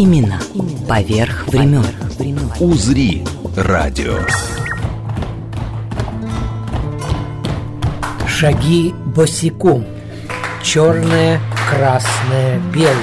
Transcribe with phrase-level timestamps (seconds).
[0.00, 0.40] Именно
[0.88, 1.84] поверх времен.
[2.58, 3.22] «Узри»
[3.54, 4.20] радио.
[8.26, 9.84] Шаги босиком.
[10.62, 12.96] Черное, красное, белое.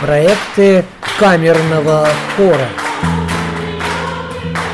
[0.00, 0.84] Проекты
[1.18, 2.68] камерного хора.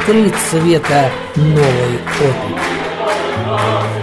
[0.05, 4.02] Три цвета новой оперы.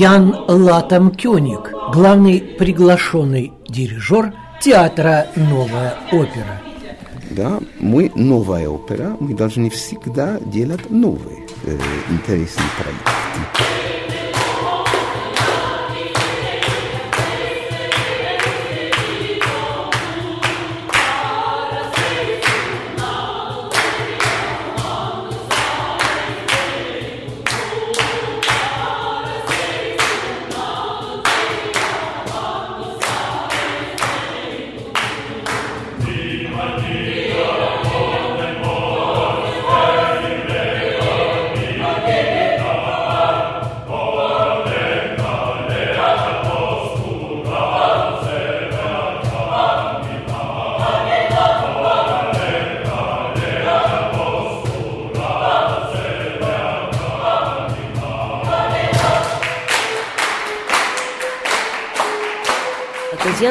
[0.00, 6.62] Ян Латам Кёник, главный приглашенный дирижер театра «Новая опера».
[7.32, 13.89] Да, мы новая опера, мы должны всегда делать новые э, интересные проекты.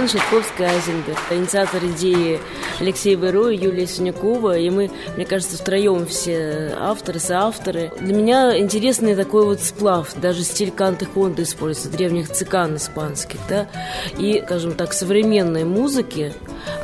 [0.09, 2.39] Татьяна Шатковская-Айзенберг, инициатор идеи
[2.79, 4.57] Алексея Беру и Юлия Синякова.
[4.57, 7.91] И мы, мне кажется, втроем все авторы, соавторы.
[7.99, 10.13] Для меня интересный такой вот сплав.
[10.15, 13.67] Даже стиль канты хонда используется, древних цикан испанских, да,
[14.17, 16.33] и, скажем так, современной музыки,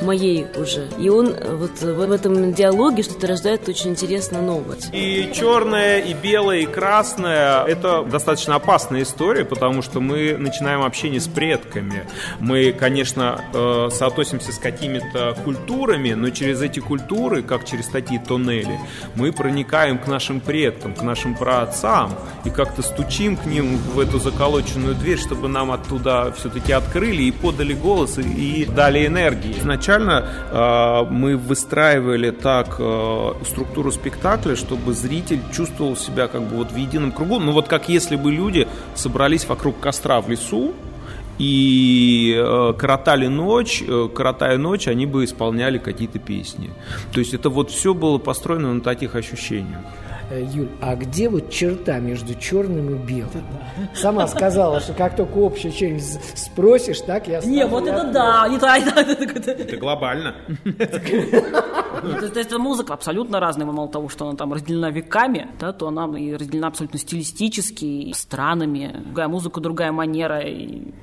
[0.01, 0.87] моей уже.
[0.97, 4.77] И он вот в этом диалоге что-то рождает очень интересно новое.
[4.91, 11.19] И черное, и белое, и красное– это достаточно опасная история, потому что мы начинаем общение
[11.19, 12.07] с предками.
[12.39, 18.79] Мы, конечно, э, соотносимся с какими-то культурами, но через эти культуры, как через такие тоннели,
[19.15, 22.13] мы проникаем к нашим предкам, к нашим праотцам
[22.43, 27.31] и как-то стучим к ним в эту заколоченную дверь, чтобы нам оттуда все-таки открыли и
[27.31, 29.55] подали голос, и дали энергии.
[29.85, 36.71] Изначально э, мы выстраивали так э, структуру спектакля, чтобы зритель чувствовал себя как бы вот
[36.71, 37.39] в едином кругу.
[37.39, 40.73] Ну вот как если бы люди собрались вокруг костра в лесу,
[41.37, 46.71] и э, коротали ночь, э, коротая ночь, они бы исполняли какие-то песни.
[47.13, 49.81] То есть это вот все было построено на таких ощущениях.
[50.29, 53.45] Э, Юль, а где вот черта между черным и белым?
[53.93, 56.03] Сама сказала, что как только общую что-нибудь
[56.35, 60.35] спросишь, так я Не, вот это да, не так, Это глобально.
[60.79, 65.87] Это, это, это музыка абсолютно разная, мало того, что она там разделена веками, да, то
[65.87, 69.01] она и разделена абсолютно стилистически, странами.
[69.05, 70.39] Другая музыка, другая манера.
[70.39, 70.93] И...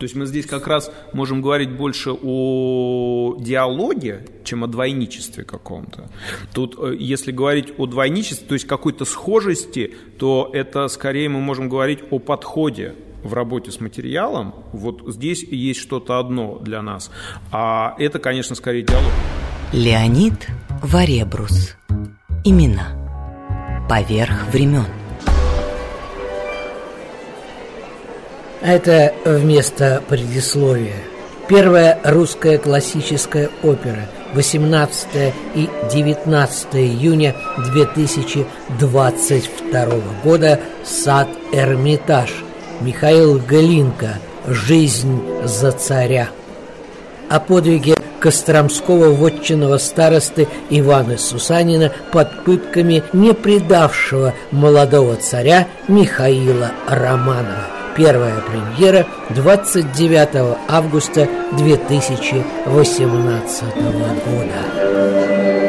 [0.00, 6.08] То есть мы здесь как раз можем говорить больше о диалоге, чем о двойничестве каком-то.
[6.54, 11.68] Тут, э, если говорить о двойничестве, то есть какой-то схожести, то это скорее мы можем
[11.68, 14.54] говорить о подходе в работе с материалом.
[14.72, 17.10] Вот здесь есть что-то одно для нас.
[17.52, 19.12] А это, конечно, скорее диалог.
[19.74, 20.48] Леонид
[20.82, 21.76] Варебрус.
[22.42, 23.86] Имена.
[23.86, 24.86] Поверх времен.
[28.60, 30.96] Это вместо предисловия.
[31.48, 34.06] Первая русская классическая опера.
[34.34, 35.06] 18
[35.54, 37.34] и 19 июня
[37.72, 39.86] 2022
[40.22, 40.60] года.
[40.84, 42.44] Сад Эрмитаж
[42.82, 46.28] Михаил Глинка «Жизнь за царя»
[47.30, 57.79] о подвиге Костромского вотчинного старосты Ивана Сусанина под пытками не предавшего молодого царя Михаила Романова.
[58.00, 63.74] Первая премьера 29 августа 2018
[64.24, 65.59] года.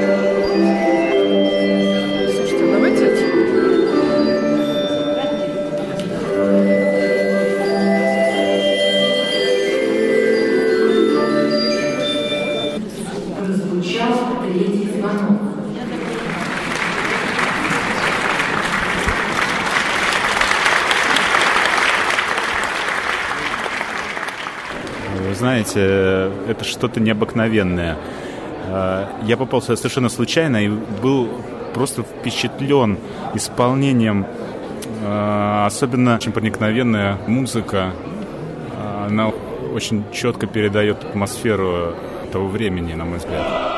[25.41, 27.97] Знаете, это что-то необыкновенное.
[28.67, 31.29] Э, я попал сюда совершенно случайно и был
[31.73, 32.99] просто впечатлен
[33.33, 34.27] исполнением.
[35.03, 37.93] Э, особенно очень проникновенная музыка.
[39.07, 39.31] Она
[39.73, 41.95] очень четко передает атмосферу
[42.31, 43.70] того времени, на мой взгляд.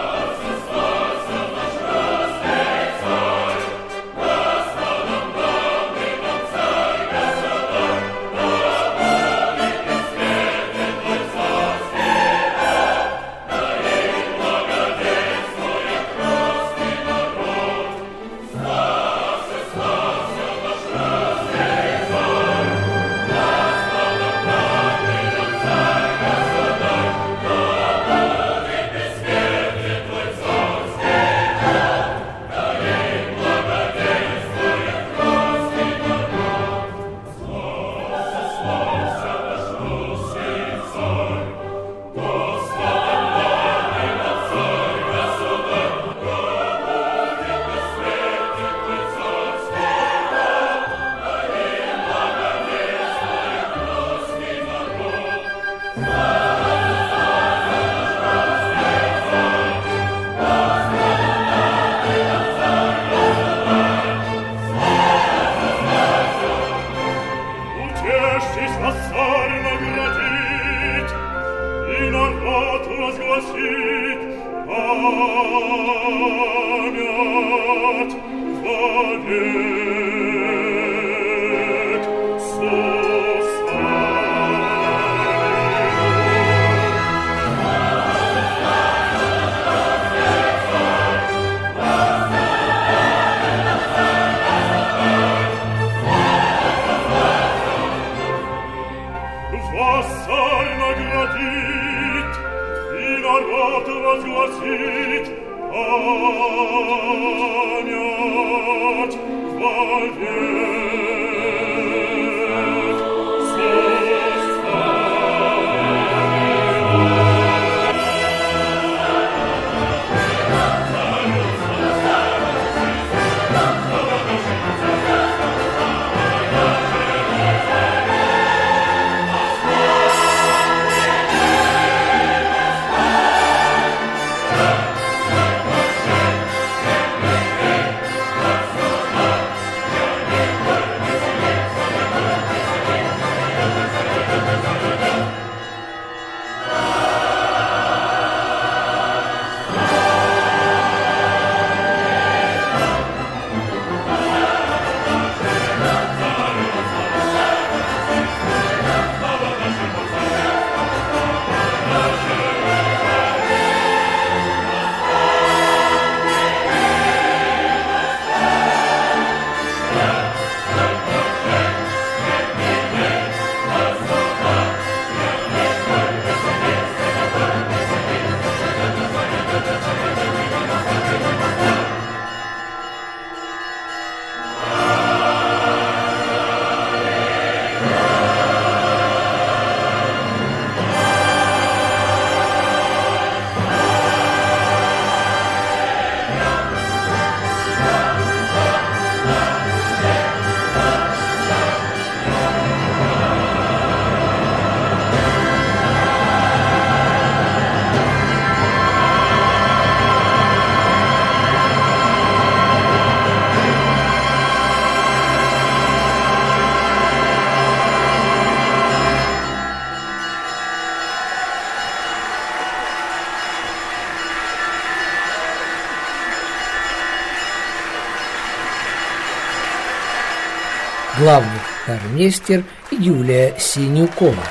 [231.18, 234.44] Главный хормейстер Юлия Синюкова.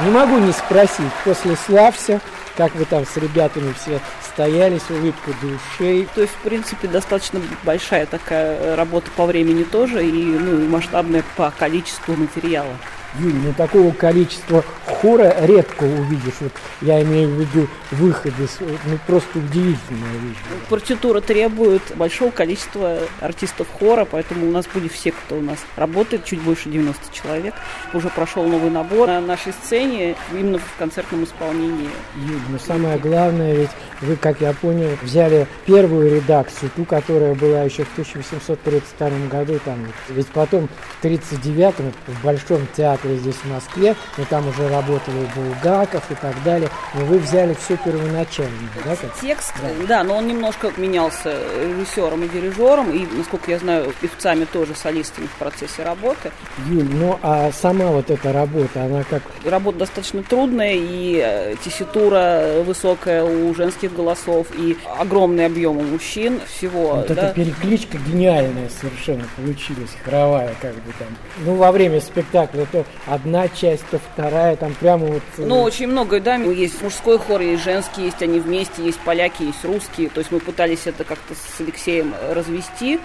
[0.00, 2.20] Не могу не спросить, после Слався,
[2.56, 4.00] как вы там с ребятами все
[4.32, 6.08] стоялись, улыбка душей.
[6.14, 11.52] То есть, в принципе, достаточно большая такая работа по времени тоже и ну, масштабная по
[11.56, 12.74] количеству материала.
[13.18, 16.34] Юль, ну такого количества хора редко увидишь.
[16.40, 20.36] Вот я имею в виду выходы, ну просто удивительная вещь.
[20.68, 26.24] Партитура требует большого количества артистов хора, поэтому у нас были все, кто у нас работает,
[26.24, 27.54] чуть больше 90 человек.
[27.92, 31.88] Уже прошел новый набор на нашей сцене, именно в концертном исполнении.
[32.16, 33.70] Юль, но самое главное, ведь
[34.00, 39.86] вы, как я понял, взяли первую редакцию, ту, которая была еще в 1832 году, там,
[40.08, 46.10] ведь потом в 1939 в Большом театре здесь в Москве, но там уже работали Булгаков
[46.10, 46.68] и так далее.
[46.94, 48.96] Но вы взяли все первоначально, да?
[48.96, 49.20] Как?
[49.20, 49.86] Текст, да.
[49.86, 55.26] да, но он немножко менялся режиссером и дирижером, и, насколько я знаю, певцами тоже, солистами
[55.26, 56.30] в процессе работы.
[56.68, 59.22] Юль, ну а сама вот эта работа, она как?
[59.44, 66.40] Работа достаточно трудная, и э, тесситура высокая у женских голосов, и огромный объем у мужчин
[66.46, 66.96] всего.
[66.96, 67.14] Вот да?
[67.14, 71.08] эта перекличка гениальная совершенно получилась, хоровая как бы там.
[71.44, 75.22] Ну, во время спектакля то одна часть, то вторая, там прямо вот...
[75.38, 79.42] Э, ну, очень много, да, есть мужской хор, есть женский, есть они вместе, есть поляки,
[79.42, 83.00] есть русские, то есть мы пытались это как-то с Алексеем развести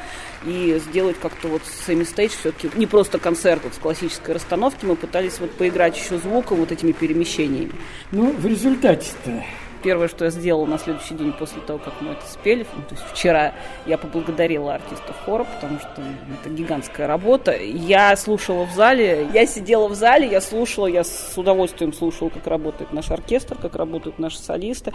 [0.45, 5.39] и сделать как-то вот сами-стейдж все-таки не просто концерт вот с классической расстановки, мы пытались
[5.39, 7.71] вот поиграть еще звуком, вот этими перемещениями.
[8.11, 9.43] Ну, в результате-то
[9.85, 12.95] Первое, что я сделала на следующий день после того, как мы это спели, ну, то
[12.95, 13.53] есть вчера
[13.85, 16.01] я поблагодарила артистов хора, потому что
[16.41, 17.55] это гигантская работа.
[17.55, 22.47] Я слушала в зале, я сидела в зале, я слушала, я с удовольствием слушала, как
[22.47, 24.91] работает наш оркестр, как работают наши солисты.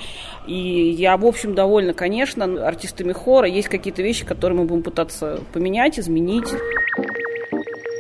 [0.49, 0.57] И
[0.99, 3.47] я, в общем, довольна, конечно, артистами хора.
[3.47, 6.49] Есть какие-то вещи, которые мы будем пытаться поменять, изменить.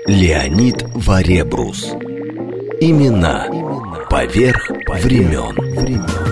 [0.09, 1.93] Леонид Варебрус.
[2.81, 3.47] Имена.
[4.11, 6.30] Поверх времен.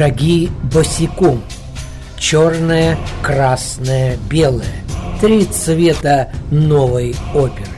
[0.00, 1.44] Шаги босиком.
[2.16, 4.64] Черное, красное, белое.
[5.20, 7.68] Три цвета новой оперы.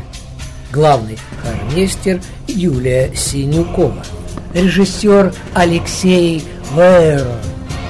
[0.70, 4.04] Главный хормейстер Юлия Синюкова.
[4.54, 6.44] Режиссер Алексей
[6.76, 7.40] Вейрон.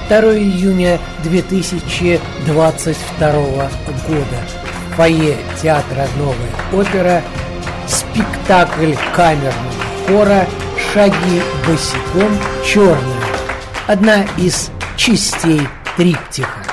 [0.08, 3.32] 2 июня 2022
[4.08, 4.40] года.
[4.96, 7.22] Фойе театра «Новая опера»
[7.86, 10.46] спектакль камерного хора
[10.94, 12.32] «Шаги босиком
[12.64, 13.21] черные»
[13.86, 15.60] одна из частей
[15.96, 16.71] триптиха.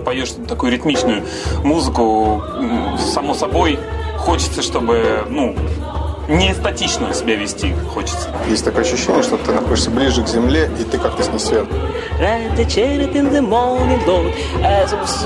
[0.00, 1.22] Поешь такую ритмичную
[1.62, 2.42] музыку,
[2.98, 3.78] само собой
[4.18, 5.54] хочется, чтобы, ну,
[6.28, 8.30] не статично себя вести хочется.
[8.48, 11.68] Есть такое ощущение, что ты находишься ближе к земле, и ты как-то с ней связан.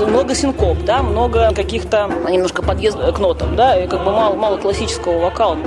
[0.07, 4.57] Много синкоп, да, много каких-то немножко подъезд к нотам, да, и как бы мало, мало
[4.57, 5.57] классического вокала.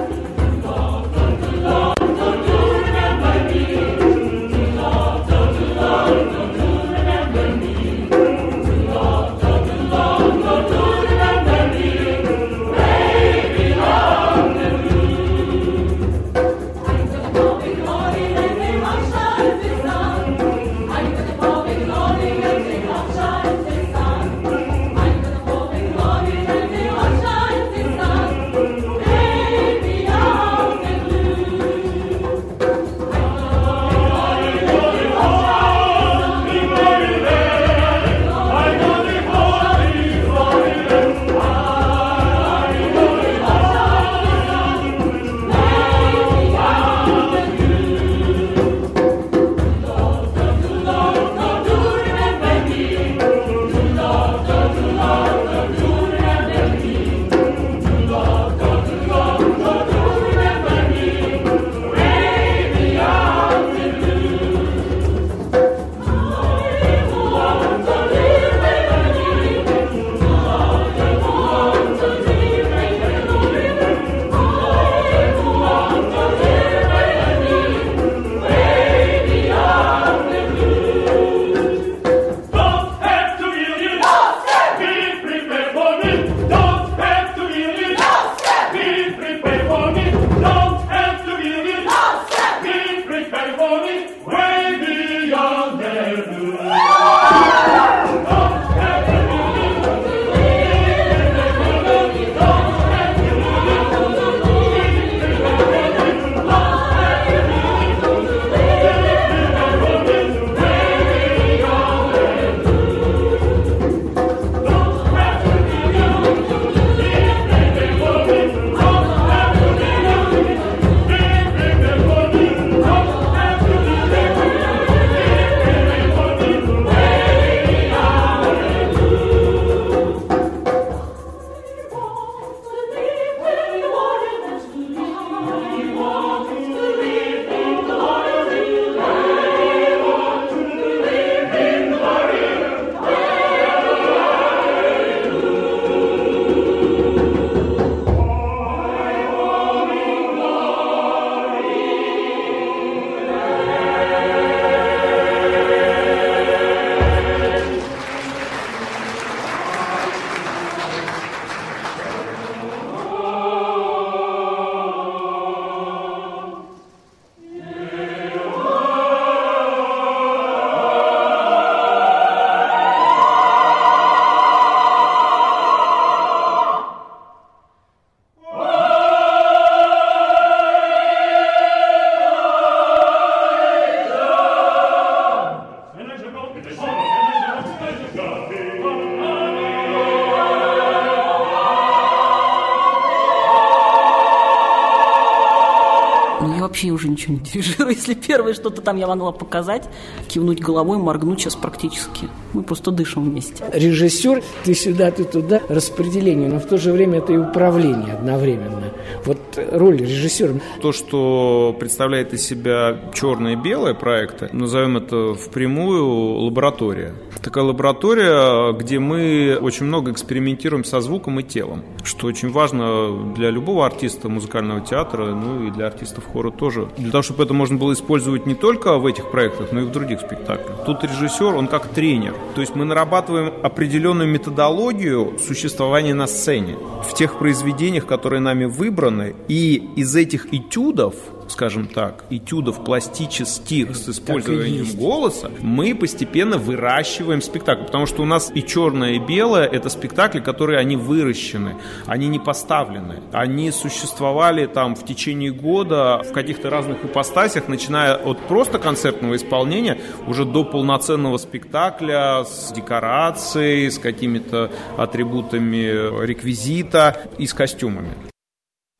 [197.22, 197.94] Ничего не дирижирую.
[197.94, 199.88] Если первое что-то там я могла показать,
[200.28, 202.28] кивнуть головой, моргнуть сейчас практически.
[202.52, 203.64] Мы просто дышим вместе.
[203.72, 208.92] Режиссер, ты сюда, ты туда, распределение, но в то же время это и управление одновременно.
[209.24, 209.38] Вот
[209.72, 210.54] роль режиссера.
[210.80, 216.04] То, что представляет из себя черное и белое проекты, назовем это впрямую
[216.44, 217.14] лаборатория.
[217.42, 223.50] Такая лаборатория, где мы очень много экспериментируем со звуком и телом, что очень важно для
[223.50, 226.88] любого артиста музыкального театра, ну и для артистов хора тоже.
[226.96, 229.90] Для того, чтобы это можно было использовать не только в этих проектах, но и в
[229.90, 230.85] других спектаклях.
[230.87, 232.35] Тут режиссер, он как тренер.
[232.55, 239.35] То есть мы нарабатываем определенную методологию существования на сцене в тех произведениях, которые нами выбраны,
[239.48, 241.16] и из этих этюдов
[241.53, 247.85] скажем так, этюдов пластических с использованием голоса, мы постепенно выращиваем спектакль.
[247.85, 252.38] Потому что у нас и черное, и белое– это спектакли, которые они выращены, они не
[252.38, 253.21] поставлены.
[253.33, 259.99] Они существовали там в течение года в каких-то разных ипостасях, начиная от просто концертного исполнения
[260.27, 268.32] уже до полноценного спектакля с декорацией, с какими-то атрибутами реквизита и с костюмами.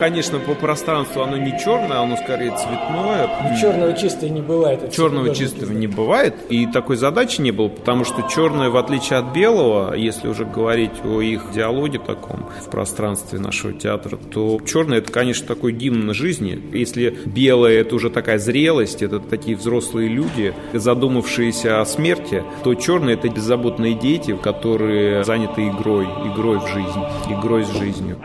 [0.03, 3.31] Конечно, по пространству оно не черное, оно скорее цветное.
[3.55, 4.93] И черного чистого не бывает.
[4.93, 9.33] Черного чистого не бывает, и такой задачи не было, потому что черное, в отличие от
[9.33, 15.13] белого, если уже говорить о их диалоге таком в пространстве нашего театра, то черное это,
[15.13, 16.61] конечно, такой гимн жизни.
[16.73, 23.15] Если белое это уже такая зрелость, это такие взрослые люди, задумавшиеся о смерти, то черное
[23.15, 28.19] это беззаботные дети, которые заняты игрой, игрой в жизнь, игрой с жизнью.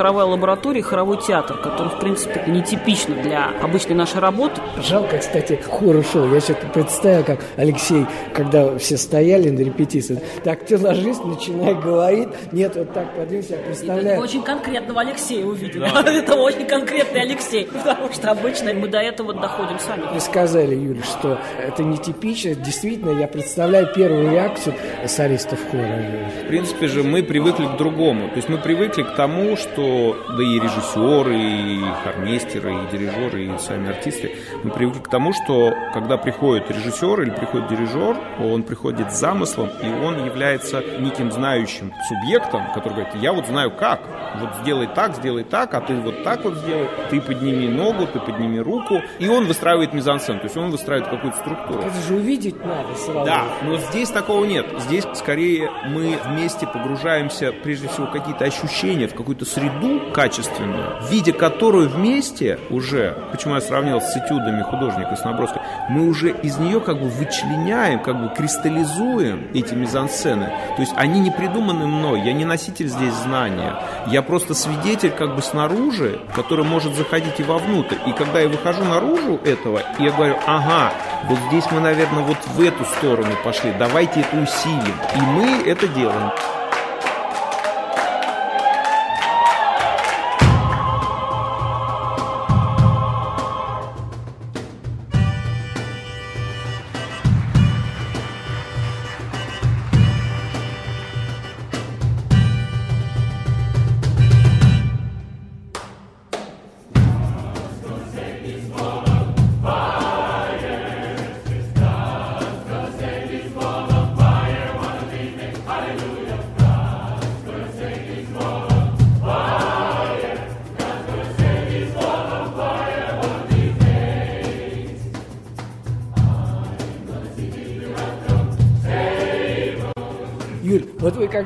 [0.00, 4.58] Хоровая лаборатория, хоровой театр, который, в принципе, нетипично для обычной нашей работы.
[4.82, 6.32] Жалко, кстати, хор ушел.
[6.32, 12.30] Я сейчас представил, как Алексей, когда все стояли на репетиции, так ты ложись, начинай говорить,
[12.50, 14.08] нет, вот так подвинься, я представляю.
[14.08, 15.80] Это очень конкретного Алексея увидели.
[15.80, 16.02] Да.
[16.10, 20.14] Это очень конкретный Алексей, потому что обычно мы до этого доходим сами.
[20.14, 22.54] Вы сказали, Юля, что это нетипично.
[22.54, 26.30] Действительно, я представляю первую реакцию солистов хора.
[26.44, 28.28] В принципе же мы привыкли к другому.
[28.28, 29.89] То есть мы привыкли к тому, что
[30.36, 34.32] да и режиссеры, и хормейстеры, и дирижеры, и сами артисты,
[34.64, 39.70] мы привыкли к тому, что когда приходит режиссер или приходит дирижер, он приходит с замыслом,
[39.82, 44.00] и он является неким знающим субъектом, который говорит, я вот знаю как,
[44.38, 48.20] вот сделай так, сделай так, а ты вот так вот сделай, ты подними ногу, ты
[48.20, 51.80] подними руку, и он выстраивает мизансцен, то есть он выстраивает какую-то структуру.
[51.80, 53.24] Это же увидеть надо сразу.
[53.24, 54.66] Да, но здесь такого нет.
[54.78, 59.79] Здесь скорее мы вместе погружаемся, прежде всего, в какие-то ощущения, в какую-то среду
[60.12, 66.58] качественную, видя которую вместе уже, почему я сравнил с этюдами художника Снобровского, мы уже из
[66.58, 70.52] нее как бы вычленяем, как бы кристаллизуем эти мизансцены.
[70.76, 75.34] То есть они не придуманы мной, я не носитель здесь знания, я просто свидетель как
[75.34, 77.96] бы снаружи, который может заходить и вовнутрь.
[78.06, 80.92] И когда я выхожу наружу этого, я говорю, ага,
[81.24, 84.96] вот здесь мы, наверное, вот в эту сторону пошли, давайте это усилим.
[85.16, 86.30] И мы это делаем.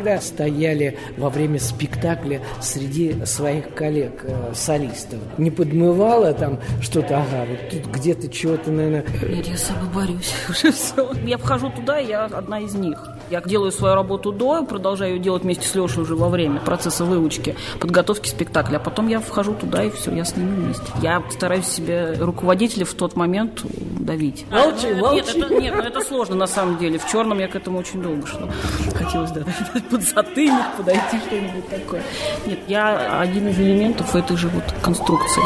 [0.05, 7.71] Когда стояли во время спектакля среди своих коллег-солистов, э, не подмывало там что-то, ага, вот
[7.71, 9.07] тут где-то чего-то, наверное...
[9.27, 11.11] Нет, я с собой борюсь уже все.
[11.25, 13.03] Я вхожу туда, я одна из них.
[13.31, 17.05] Я делаю свою работу до, продолжаю ее делать вместе с Лешей уже во время процесса
[17.05, 20.85] выучки, подготовки спектакля, а потом я вхожу туда и все, я с ними вместе.
[21.03, 23.63] Я стараюсь себе руководителя в тот момент
[24.01, 24.45] давить.
[24.51, 25.17] Молчи, а, молчи.
[25.17, 26.99] Нет, это, нет, ну это сложно на самом деле.
[26.99, 28.49] В черном я к этому очень долго шла.
[28.95, 29.43] Хотелось, да,
[29.91, 32.03] под затыльник подойти, что-нибудь такое.
[32.47, 35.43] Нет, я один из элементов этой же вот конструкции.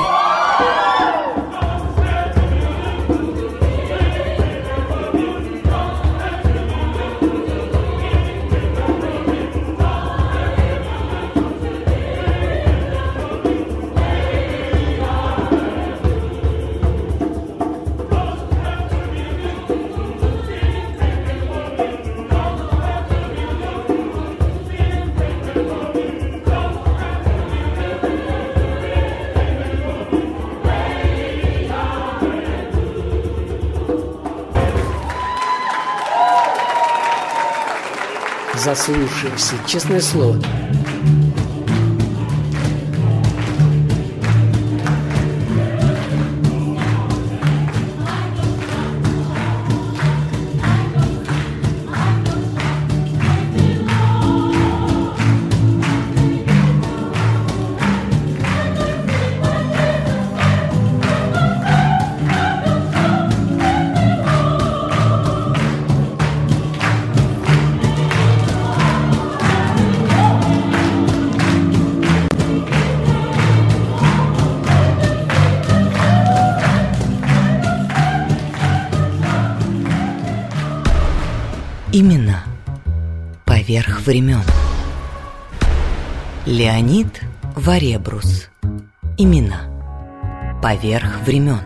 [38.78, 40.36] Заслушаешься, честное слово.
[83.98, 84.42] Поверх времен.
[86.46, 87.20] Леонид
[87.56, 88.48] Варебрус.
[89.16, 89.62] Имена
[90.62, 91.60] поверх времен.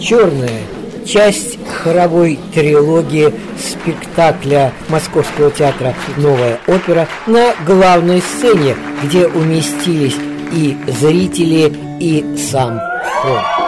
[0.00, 0.60] Черная
[1.04, 1.55] часть
[1.86, 10.16] хоровой трилогии спектакля Московского театра «Новая опера» на главной сцене, где уместились
[10.52, 12.80] и зрители, и сам
[13.22, 13.65] хор.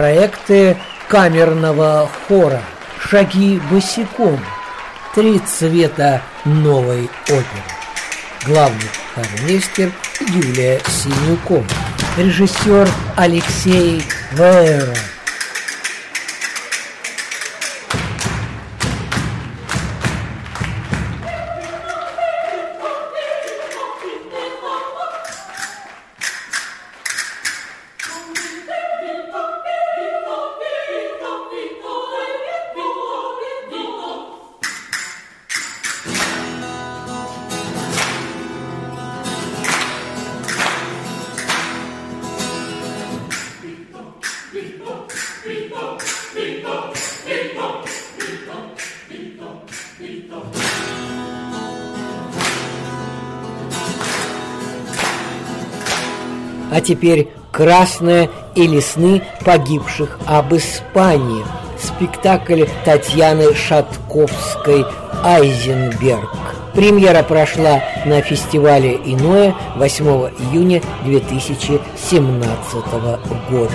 [0.00, 2.62] Проекты камерного хора
[2.98, 4.40] «Шаги босиком»,
[5.14, 7.44] «Три цвета новой оперы».
[8.46, 11.66] Главный хормейстер Юлия Синюкова,
[12.16, 14.96] режиссер Алексей Вера.
[57.00, 61.44] Теперь «Красная» или «Сны погибших об Испании».
[61.78, 64.84] Спектакль Татьяны Шатковской
[65.24, 66.30] «Айзенберг».
[66.74, 70.04] Премьера прошла на фестивале «Иное» 8
[70.52, 72.74] июня 2017
[73.50, 73.72] года.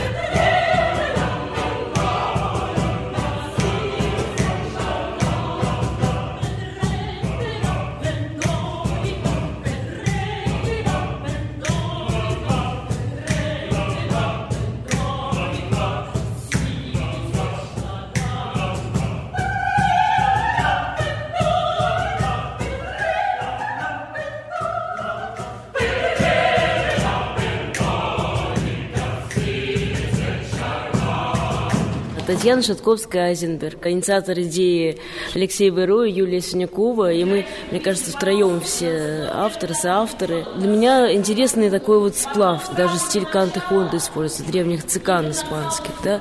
[32.36, 35.00] Татьяна Шатковская-Айзенберг, инициатор идеи
[35.34, 37.13] Алексей Беру и Юлия Синякова.
[37.13, 40.45] И мы, мне кажется, втроем все авторы, соавторы.
[40.58, 42.76] Для меня интересный такой вот сплав.
[42.76, 45.93] Даже стиль канты Хонда используется, древних цикан испанских.
[46.04, 46.19] Да?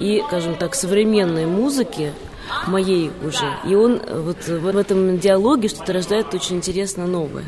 [0.00, 2.12] И, скажем так, современной музыки,
[2.66, 3.46] моей уже.
[3.64, 7.44] И он вот в этом диалоге что-то рождает очень интересно новое.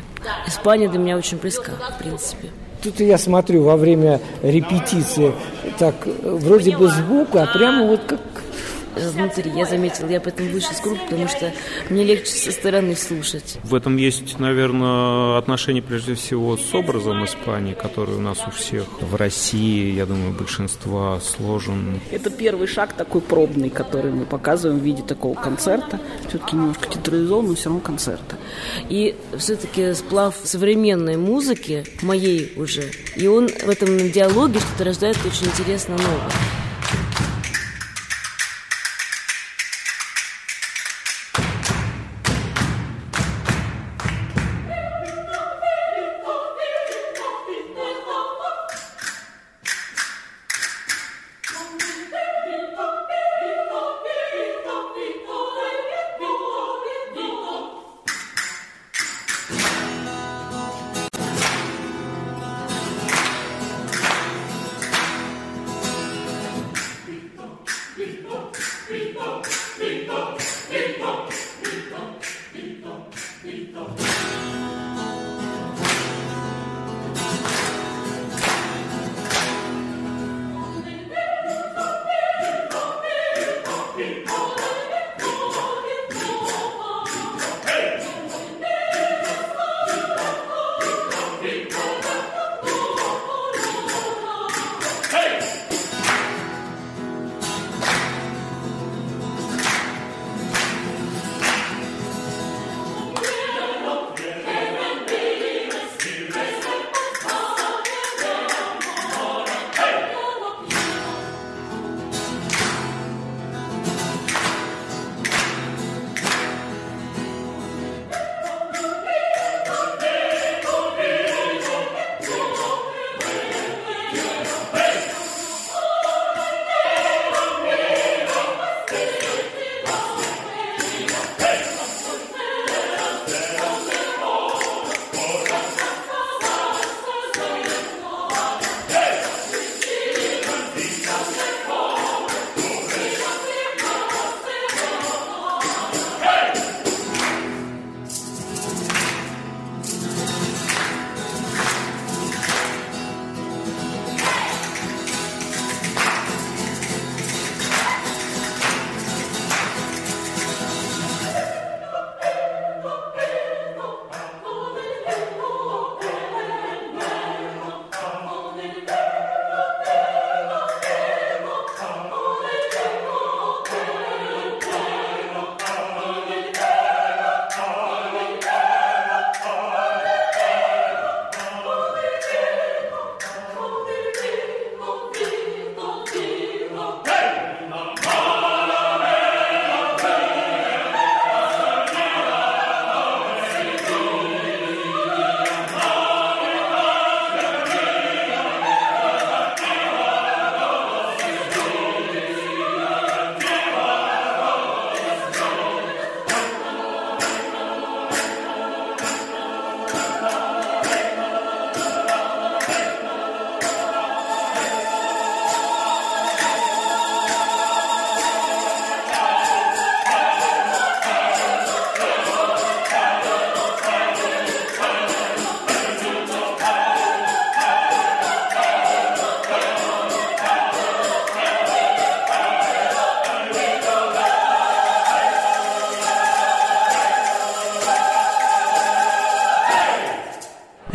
[0.47, 2.49] Испания для меня очень близка, в принципе.
[2.81, 5.33] Тут я смотрю во время репетиции,
[5.79, 8.19] так вроде бы сбоку, а прямо вот как
[8.95, 9.51] внутри.
[9.51, 11.51] Я заметила, я поэтому выше с группы, потому что
[11.89, 13.57] мне легче со стороны слушать.
[13.63, 18.85] В этом есть, наверное, отношение прежде всего с образом Испании, который у нас у всех
[19.01, 21.99] в России, я думаю, большинства сложен.
[22.11, 25.99] Это первый шаг такой пробный, который мы показываем в виде такого концерта.
[26.27, 28.37] Все-таки немножко театрализован, но все равно концерта.
[28.89, 35.47] И все-таки сплав современной музыки, моей уже, и он в этом диалоге что-то рождает очень
[35.47, 36.64] интересно новое.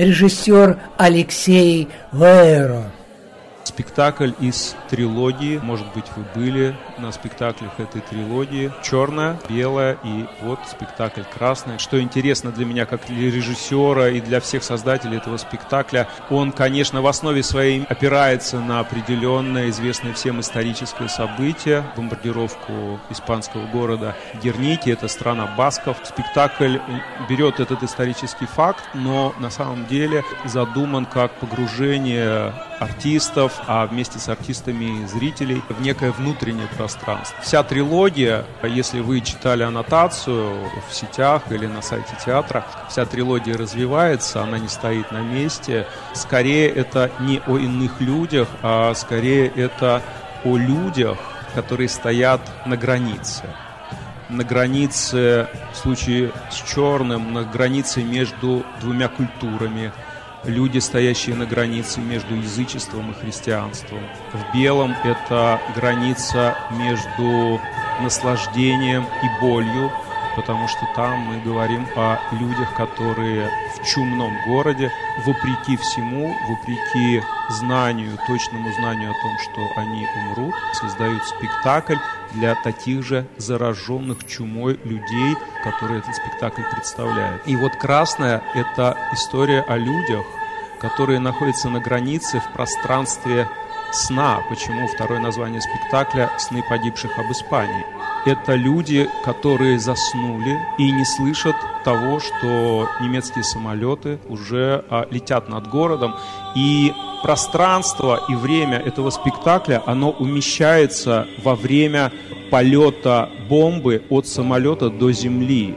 [0.00, 2.90] Режиссер Алексей Вейро
[3.80, 5.58] спектакль из трилогии.
[5.62, 8.72] Может быть, вы были на спектаклях этой трилогии.
[8.82, 11.78] Черная, белая и вот спектакль красный.
[11.78, 15.59] Что интересно для меня, как для режиссера и для всех создателей этого спектакля,
[16.30, 24.16] он, конечно, в основе своей опирается на определенное известное всем историческое событие, бомбардировку испанского города
[24.42, 25.96] Герники, это страна басков.
[26.04, 26.78] Спектакль
[27.28, 34.28] берет этот исторический факт, но на самом деле задуман как погружение артистов, а вместе с
[34.28, 37.38] артистами и зрителей в некое внутреннее пространство.
[37.42, 44.42] Вся трилогия, если вы читали аннотацию в сетях или на сайте театра, вся трилогия развивается,
[44.42, 45.59] она не стоит на месте.
[46.14, 50.02] Скорее это не о иных людях, а скорее это
[50.44, 51.18] о людях,
[51.54, 53.44] которые стоят на границе.
[54.28, 59.92] На границе, в случае с черным, на границе между двумя культурами,
[60.44, 64.00] люди, стоящие на границе между язычеством и христианством.
[64.32, 67.60] В белом это граница между
[68.00, 69.92] наслаждением и болью,
[70.36, 74.90] потому что там мы говорим о людях, которые в чумном городе,
[75.24, 81.96] вопреки всему, вопреки знанию, точному знанию о том, что они умрут, создают спектакль
[82.32, 87.46] для таких же зараженных чумой людей, которые этот спектакль представляет.
[87.46, 90.24] И вот «Красная»— это история о людях,
[90.80, 93.48] которые находятся на границе в пространстве
[93.92, 94.40] сна.
[94.48, 97.84] Почему второе название спектакля «Сны погибших об Испании»?
[98.26, 105.68] Это люди, которые заснули и не слышат того, что немецкие самолеты уже а, летят над
[105.68, 106.16] городом.
[106.54, 106.92] И
[107.22, 112.12] пространство и время этого спектакля, оно умещается во время
[112.50, 115.76] полета бомбы от самолета до земли.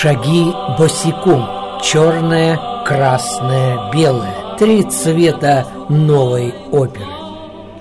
[0.00, 1.44] Шаги босиком.
[1.82, 4.32] Черное, красное, белое.
[4.56, 7.04] Три цвета новой оперы.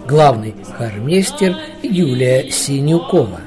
[0.07, 3.41] Главный хормейстер Юлия Синюкова.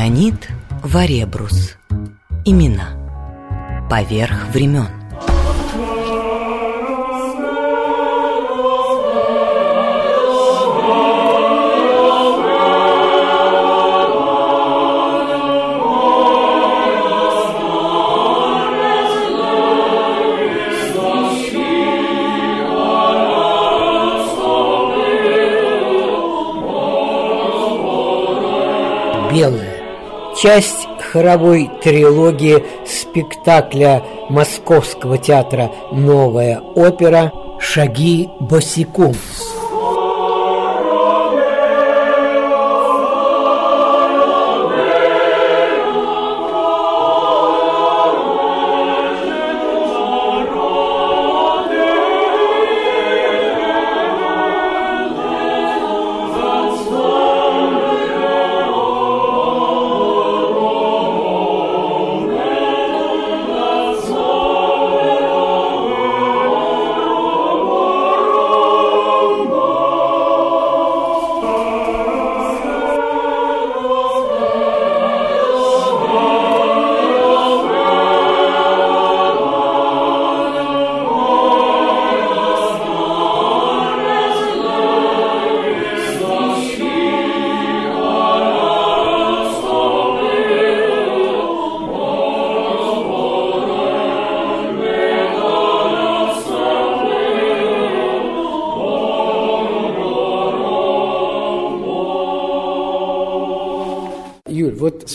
[0.00, 0.48] Леонид
[0.82, 1.76] Варебрус.
[2.46, 2.88] Имена.
[3.90, 4.88] Поверх времен.
[29.32, 29.69] белая.
[30.40, 37.30] Часть хоровой трилогии спектакля Московского театра «Новая опера»
[37.60, 39.14] «Шаги босиком».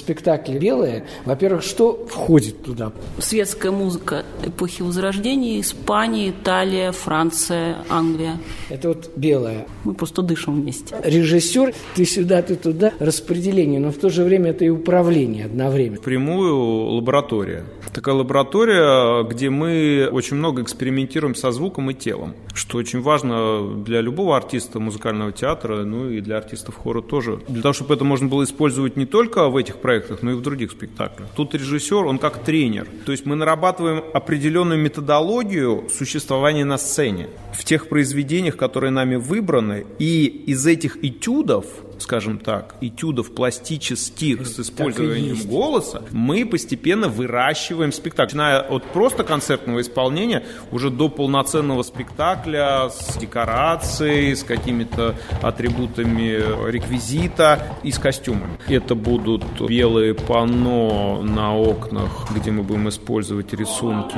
[0.05, 2.91] Спектакль «Белое», во-первых, что входит туда?
[3.17, 8.37] Светская музыка эпохи Возрождения, Испания, Италия, Франция, Англия.
[8.69, 9.65] Это вот «Белое».
[9.83, 10.95] Мы просто дышим вместе.
[11.03, 15.99] Режиссер, ты сюда, ты туда, распределение, но в то же время это и управление одновременно.
[15.99, 16.55] Прямую
[16.91, 17.63] лаборатория.
[17.95, 24.01] Такая лаборатория, где мы очень много экспериментируем со звуком и телом, что очень важно для
[24.01, 27.39] любого артиста музыкального театра, ну и для артистов хора тоже.
[27.47, 30.41] Для того, чтобы это можно было использовать не только в этих проектах, но и в
[30.41, 31.29] других спектаклях.
[31.37, 32.85] Тут режиссер, он как тренер.
[33.05, 39.85] То есть мы нарабатываем определенную методологию существования на сцене в тех произведениях, которые нами выбраны,
[39.99, 41.65] и из этих этюдов
[42.01, 48.25] скажем так, этюдов пластических с использованием голоса, мы постепенно выращиваем спектакль.
[48.25, 57.77] Начиная от просто концертного исполнения уже до полноценного спектакля с декорацией, с какими-то атрибутами реквизита
[57.83, 58.57] и с костюмами.
[58.67, 64.17] Это будут белые панно на окнах, где мы будем использовать рисунки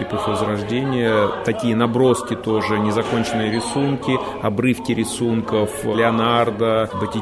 [0.00, 7.15] эпохи Возрождения, такие наброски тоже, незаконченные рисунки, обрывки рисунков Леонардо, Боттичелли,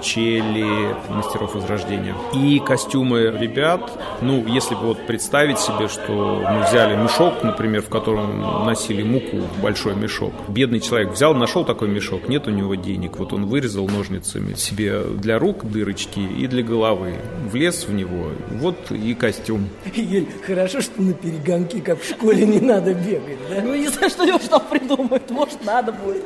[1.08, 2.14] мастеров Возрождения.
[2.34, 3.80] И костюмы ребят,
[4.20, 9.38] ну, если бы вот представить себе, что мы взяли мешок, например, в котором носили муку,
[9.62, 10.32] большой мешок.
[10.48, 13.18] Бедный человек взял, нашел такой мешок, нет у него денег.
[13.18, 17.16] Вот он вырезал ножницами себе для рук дырочки и для головы.
[17.50, 19.68] Влез в него, вот и костюм.
[19.94, 23.62] Ель, хорошо, что на перегонки, как в школе, не надо бегать, да?
[23.62, 25.30] Ну, не знаю, что Леша там придумает.
[25.30, 26.24] Может, надо будет.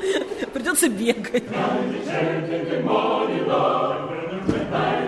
[0.52, 1.44] Придется бегать.
[3.58, 5.07] love, and when the red light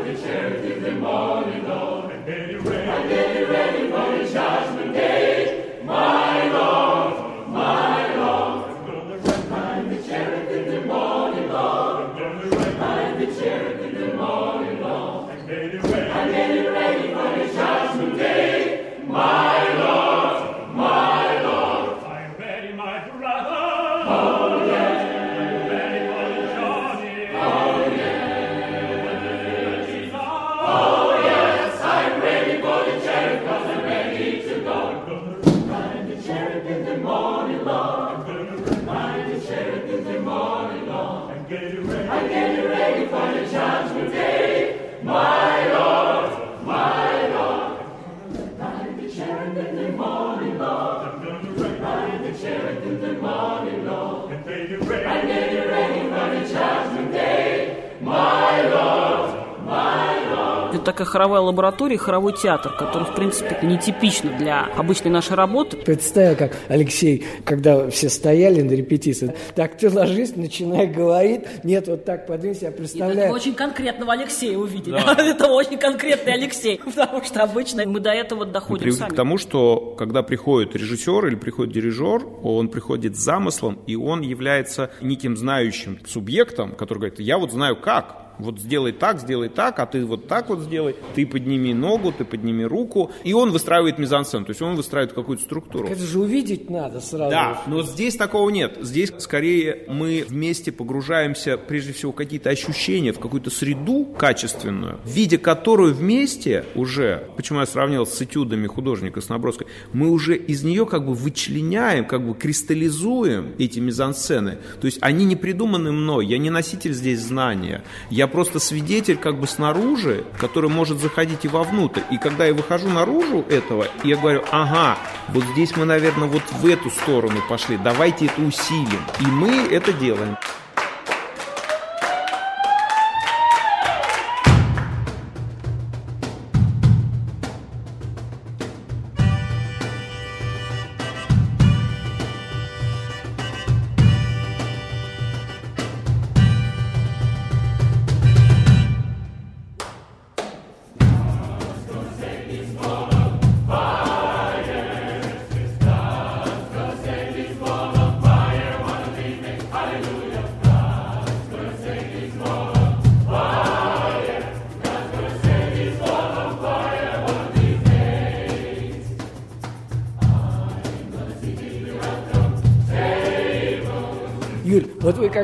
[61.01, 65.76] такая хоровая лаборатория, хоровой театр, который, в принципе, нетипично для обычной нашей работы.
[65.78, 72.05] Представил, как Алексей, когда все стояли на репетиции, так ты ложись, начинай говорить, нет, вот
[72.05, 73.28] так подвинься, я представляю.
[73.28, 74.92] Это очень конкретного Алексея увидели.
[74.92, 75.16] Да.
[75.30, 79.11] Это очень конкретный Алексей, потому что обычно мы до этого доходим мы сами.
[79.11, 84.20] к тому, что когда приходит режиссер или приходит дирижер, он приходит с замыслом, и он
[84.20, 89.78] является неким знающим субъектом, который говорит, я вот знаю как, Вот сделай так, сделай так,
[89.78, 90.97] а ты вот так вот сделай.
[91.14, 93.11] Ты подними ногу, ты подними руку.
[93.24, 95.84] И он выстраивает мизансцену, то есть он выстраивает какую-то структуру.
[95.84, 97.30] Так это же увидеть надо сразу.
[97.30, 98.78] Да, но здесь такого нет.
[98.80, 105.38] Здесь скорее мы вместе погружаемся прежде всего в какие-то ощущения, в какую-то среду качественную, видя
[105.38, 110.86] которую вместе уже, почему я сравнил с этюдами художника с наброской, мы уже из нее
[110.86, 114.59] как бы вычленяем, как бы кристаллизуем эти мизансцены.
[114.80, 119.39] То есть они не придуманы мной, я не носитель здесь знания, я просто свидетель как
[119.39, 122.01] бы снаружи, который может заходить и вовнутрь.
[122.11, 126.66] И когда я выхожу наружу этого, я говорю, ага, вот здесь мы, наверное, вот в
[126.66, 129.03] эту сторону пошли, давайте это усилим.
[129.20, 130.37] И мы это делаем.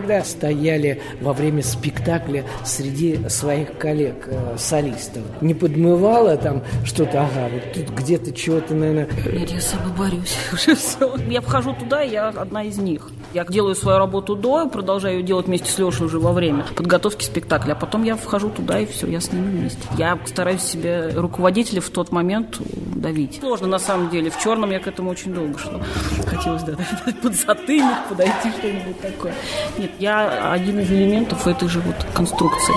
[0.07, 7.49] Когда стояли во время спектакля среди своих коллег, э, солистов, не подмывало там что-то, ага,
[7.53, 9.09] вот тут где-то чего-то, наверное...
[9.33, 11.13] Нет, я с собой борюсь уже все.
[11.29, 13.11] Я вхожу туда, я одна из них.
[13.35, 17.25] Я делаю свою работу до, продолжаю ее делать вместе с Лешей уже во время подготовки
[17.25, 19.81] спектакля, а потом я вхожу туда, и все, я с ними вместе.
[19.99, 22.61] Я стараюсь себе руководителя в тот момент
[22.95, 23.39] давить.
[23.41, 24.31] Сложно, на самом деле.
[24.31, 25.81] В черном я к этому очень долго шла.
[26.27, 26.77] Хотелось, да,
[27.23, 29.35] под затыльник подойти, что-нибудь такое.
[29.79, 32.75] Нет, я один из элементов этой же вот конструкции.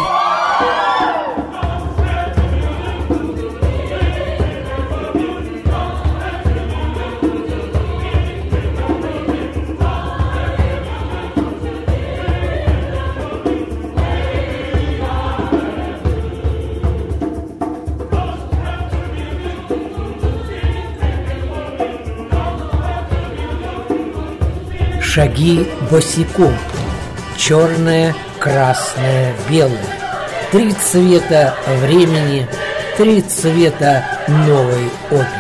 [25.02, 26.54] Шаги босиком.
[27.40, 29.80] Черное, красное, белое.
[30.52, 32.46] Три цвета времени,
[32.98, 35.39] три цвета новой оперы.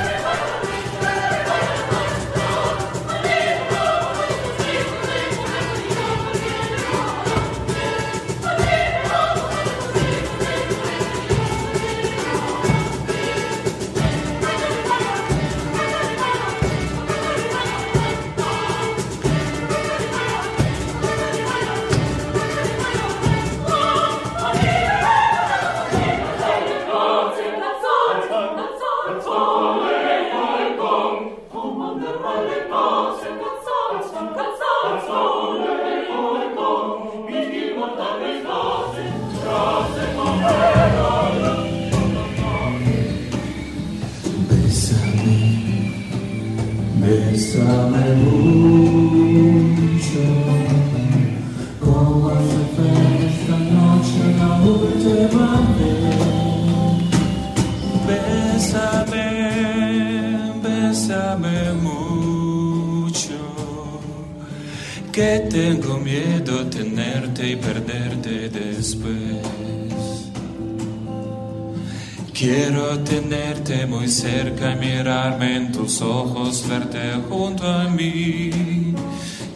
[77.29, 78.93] Junto a mí.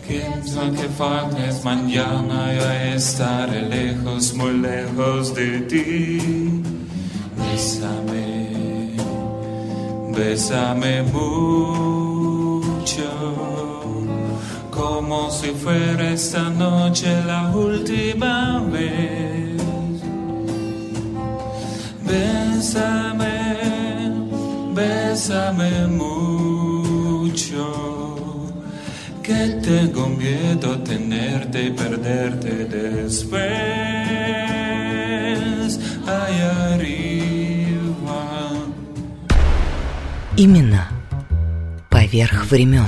[0.08, 0.22] Que
[0.78, 6.62] que faltes mañana yo estaré lejos, muy lejos de ti.
[7.38, 8.96] Bésame,
[10.16, 11.42] bésame mucho,
[14.70, 18.03] como si fuera esta noche la última
[42.54, 42.86] времен.